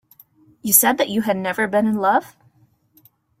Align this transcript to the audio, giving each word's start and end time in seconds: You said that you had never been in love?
You 0.63 0.73
said 0.73 0.97
that 0.97 1.09
you 1.09 1.21
had 1.21 1.37
never 1.37 1.67
been 1.67 1.85
in 1.85 1.93
love? 1.97 2.35